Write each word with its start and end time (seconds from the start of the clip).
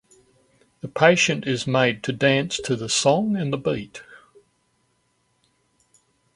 The 0.79 0.87
patient 0.87 1.45
is 1.47 1.67
made 1.67 2.01
to 2.05 2.11
dance 2.11 2.57
to 2.61 2.75
the 2.75 2.89
song 2.89 3.35
and 3.35 3.53
the 3.53 3.57
beat. 3.57 4.01